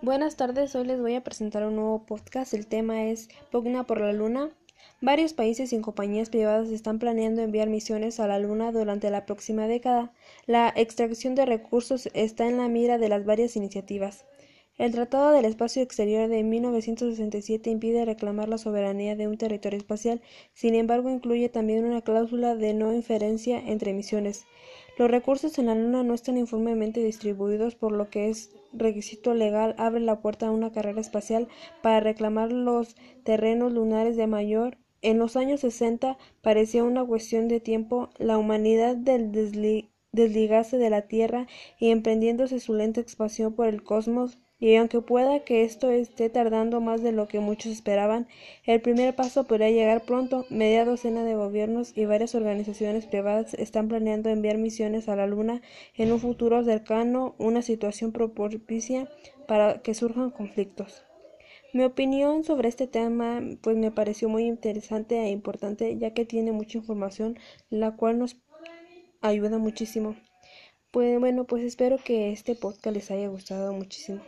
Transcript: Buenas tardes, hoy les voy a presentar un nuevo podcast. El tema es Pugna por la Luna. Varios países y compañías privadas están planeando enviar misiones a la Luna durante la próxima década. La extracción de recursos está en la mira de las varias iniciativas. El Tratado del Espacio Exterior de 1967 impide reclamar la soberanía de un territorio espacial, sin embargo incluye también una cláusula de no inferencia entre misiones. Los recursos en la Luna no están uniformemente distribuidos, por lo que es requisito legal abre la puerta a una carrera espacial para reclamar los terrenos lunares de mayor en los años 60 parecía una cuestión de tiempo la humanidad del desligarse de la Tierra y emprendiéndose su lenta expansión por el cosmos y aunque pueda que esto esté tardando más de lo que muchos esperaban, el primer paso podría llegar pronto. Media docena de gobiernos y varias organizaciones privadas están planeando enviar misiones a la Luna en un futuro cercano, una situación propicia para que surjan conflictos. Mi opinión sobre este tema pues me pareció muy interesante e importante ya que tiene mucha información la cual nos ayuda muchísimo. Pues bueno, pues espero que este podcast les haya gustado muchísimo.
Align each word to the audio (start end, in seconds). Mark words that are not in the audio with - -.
Buenas 0.00 0.36
tardes, 0.36 0.76
hoy 0.76 0.86
les 0.86 1.00
voy 1.00 1.16
a 1.16 1.24
presentar 1.24 1.66
un 1.66 1.74
nuevo 1.74 2.06
podcast. 2.06 2.54
El 2.54 2.68
tema 2.68 3.06
es 3.06 3.28
Pugna 3.50 3.82
por 3.82 4.00
la 4.00 4.12
Luna. 4.12 4.48
Varios 5.00 5.32
países 5.32 5.72
y 5.72 5.80
compañías 5.80 6.30
privadas 6.30 6.68
están 6.68 7.00
planeando 7.00 7.42
enviar 7.42 7.68
misiones 7.68 8.20
a 8.20 8.28
la 8.28 8.38
Luna 8.38 8.70
durante 8.70 9.10
la 9.10 9.26
próxima 9.26 9.66
década. 9.66 10.12
La 10.46 10.72
extracción 10.76 11.34
de 11.34 11.46
recursos 11.46 12.08
está 12.14 12.46
en 12.46 12.58
la 12.58 12.68
mira 12.68 12.98
de 12.98 13.08
las 13.08 13.24
varias 13.24 13.56
iniciativas. 13.56 14.24
El 14.78 14.92
Tratado 14.92 15.32
del 15.32 15.44
Espacio 15.44 15.82
Exterior 15.82 16.28
de 16.28 16.44
1967 16.44 17.68
impide 17.68 18.04
reclamar 18.04 18.48
la 18.48 18.58
soberanía 18.58 19.16
de 19.16 19.26
un 19.26 19.36
territorio 19.36 19.76
espacial, 19.76 20.22
sin 20.54 20.76
embargo 20.76 21.10
incluye 21.10 21.48
también 21.48 21.84
una 21.84 22.02
cláusula 22.02 22.54
de 22.54 22.74
no 22.74 22.94
inferencia 22.94 23.58
entre 23.58 23.92
misiones. 23.92 24.46
Los 24.96 25.10
recursos 25.10 25.58
en 25.58 25.66
la 25.66 25.74
Luna 25.74 26.04
no 26.04 26.14
están 26.14 26.36
uniformemente 26.36 27.02
distribuidos, 27.02 27.74
por 27.74 27.90
lo 27.90 28.08
que 28.08 28.28
es 28.28 28.52
requisito 28.72 29.34
legal 29.34 29.74
abre 29.78 30.00
la 30.00 30.20
puerta 30.20 30.46
a 30.46 30.52
una 30.52 30.70
carrera 30.70 31.00
espacial 31.00 31.48
para 31.82 31.98
reclamar 31.98 32.52
los 32.52 32.94
terrenos 33.24 33.72
lunares 33.72 34.16
de 34.16 34.28
mayor 34.28 34.78
en 35.00 35.18
los 35.18 35.36
años 35.36 35.60
60 35.60 36.18
parecía 36.42 36.82
una 36.82 37.04
cuestión 37.04 37.46
de 37.46 37.60
tiempo 37.60 38.10
la 38.18 38.36
humanidad 38.36 38.96
del 38.96 39.30
desligarse 40.12 40.76
de 40.76 40.90
la 40.90 41.02
Tierra 41.02 41.46
y 41.78 41.90
emprendiéndose 41.90 42.58
su 42.58 42.74
lenta 42.74 43.00
expansión 43.00 43.54
por 43.54 43.68
el 43.68 43.84
cosmos 43.84 44.38
y 44.60 44.74
aunque 44.74 45.00
pueda 45.00 45.40
que 45.40 45.62
esto 45.62 45.90
esté 45.90 46.30
tardando 46.30 46.80
más 46.80 47.02
de 47.02 47.12
lo 47.12 47.28
que 47.28 47.38
muchos 47.38 47.72
esperaban, 47.72 48.26
el 48.64 48.80
primer 48.80 49.14
paso 49.14 49.44
podría 49.44 49.70
llegar 49.70 50.02
pronto. 50.02 50.46
Media 50.50 50.84
docena 50.84 51.24
de 51.24 51.34
gobiernos 51.34 51.96
y 51.96 52.06
varias 52.06 52.34
organizaciones 52.34 53.06
privadas 53.06 53.54
están 53.54 53.88
planeando 53.88 54.30
enviar 54.30 54.58
misiones 54.58 55.08
a 55.08 55.16
la 55.16 55.26
Luna 55.26 55.62
en 55.94 56.12
un 56.12 56.20
futuro 56.20 56.64
cercano, 56.64 57.34
una 57.38 57.62
situación 57.62 58.12
propicia 58.12 59.08
para 59.46 59.80
que 59.82 59.94
surjan 59.94 60.30
conflictos. 60.30 61.04
Mi 61.72 61.84
opinión 61.84 62.44
sobre 62.44 62.68
este 62.68 62.86
tema 62.86 63.42
pues 63.60 63.76
me 63.76 63.90
pareció 63.90 64.28
muy 64.28 64.44
interesante 64.44 65.18
e 65.20 65.30
importante 65.30 65.98
ya 65.98 66.14
que 66.14 66.24
tiene 66.24 66.50
mucha 66.50 66.78
información 66.78 67.38
la 67.68 67.94
cual 67.94 68.18
nos 68.18 68.36
ayuda 69.20 69.58
muchísimo. 69.58 70.16
Pues 70.90 71.20
bueno, 71.20 71.44
pues 71.44 71.62
espero 71.64 71.98
que 72.02 72.32
este 72.32 72.54
podcast 72.54 72.96
les 72.96 73.10
haya 73.10 73.28
gustado 73.28 73.74
muchísimo. 73.74 74.16